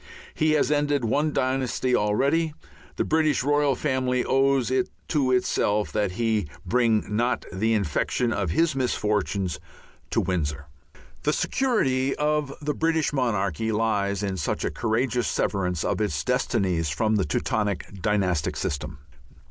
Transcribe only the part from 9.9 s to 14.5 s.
to Windsor. The security of the British monarchy lies in